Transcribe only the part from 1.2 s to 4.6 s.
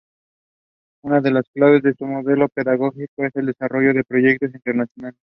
de las claves de su modelo pedagógico es el desarrollo de proyectos